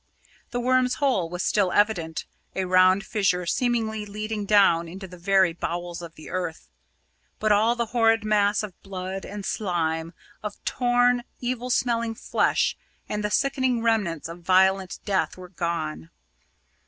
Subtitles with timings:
[0.49, 5.53] The Worm's hole was still evident, a round fissure seemingly leading down into the very
[5.53, 6.67] bowels of the earth.
[7.37, 12.75] But all the horrid mass of blood and slime, of torn, evil smelling flesh
[13.07, 16.09] and the sickening remnants of violent death, were gone.